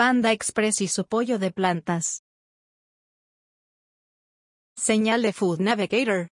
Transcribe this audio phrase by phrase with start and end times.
[0.00, 2.24] Panda Express y su pollo de plantas.
[4.74, 6.30] Señal de Food Navigator.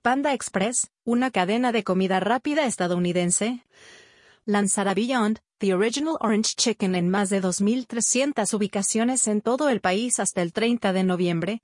[0.00, 3.64] Panda Express, una cadena de comida rápida estadounidense,
[4.44, 10.20] lanzará Beyond, The Original Orange Chicken en más de 2.300 ubicaciones en todo el país
[10.20, 11.62] hasta el 30 de noviembre,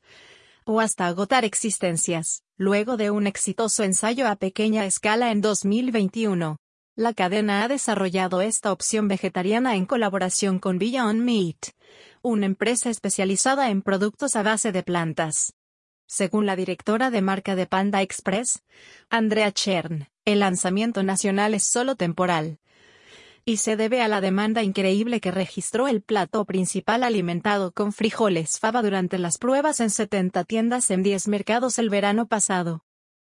[0.64, 6.58] o hasta agotar existencias, luego de un exitoso ensayo a pequeña escala en 2021.
[6.98, 11.68] La cadena ha desarrollado esta opción vegetariana en colaboración con Beyond Meat,
[12.22, 15.54] una empresa especializada en productos a base de plantas.
[16.08, 18.64] Según la directora de marca de Panda Express,
[19.10, 22.58] Andrea Chern, el lanzamiento nacional es solo temporal,
[23.44, 28.58] y se debe a la demanda increíble que registró el plato principal alimentado con frijoles
[28.58, 32.87] fava durante las pruebas en 70 tiendas en 10 mercados el verano pasado.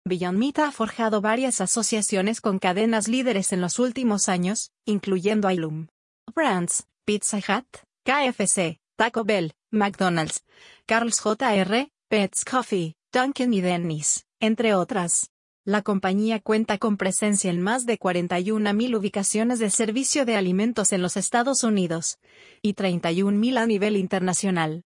[0.07, 5.87] Meat ha forjado varias asociaciones con cadenas líderes en los últimos años, incluyendo Ilum
[6.35, 7.65] Brands, Pizza Hut,
[8.03, 10.43] KFC, Taco Bell, McDonald's,
[10.85, 15.31] Carl's Jr., Pets Coffee, Dunkin' y Denny's, entre otras.
[15.65, 21.01] La compañía cuenta con presencia en más de 41.000 ubicaciones de servicio de alimentos en
[21.01, 22.19] los Estados Unidos
[22.61, 24.83] y 31.000 a nivel internacional.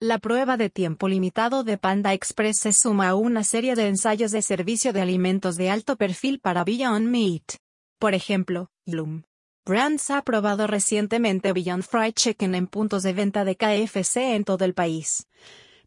[0.00, 4.30] La prueba de tiempo limitado de Panda Express se suma a una serie de ensayos
[4.30, 7.56] de servicio de alimentos de alto perfil para Beyond Meat.
[7.98, 9.22] Por ejemplo, Bloom
[9.64, 14.66] Brands ha probado recientemente Beyond Fried Chicken en puntos de venta de KFC en todo
[14.66, 15.26] el país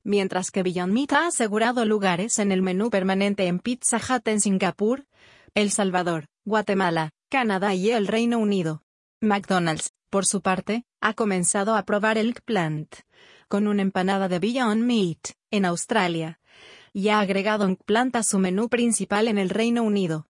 [0.03, 4.41] mientras que Beyond Meat ha asegurado lugares en el menú permanente en Pizza Hut en
[4.41, 5.05] Singapur,
[5.53, 8.81] El Salvador, Guatemala, Canadá y el Reino Unido.
[9.21, 12.95] McDonald's, por su parte, ha comenzado a probar el plant
[13.49, 16.39] con una empanada de Beyond Meat, en Australia,
[16.93, 20.27] y ha agregado un plant a su menú principal en el Reino Unido.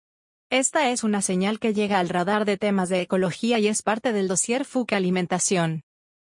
[0.51, 4.13] Esta es una señal que llega al radar de temas de ecología y es parte
[4.13, 5.86] del dossier FUC Alimentación.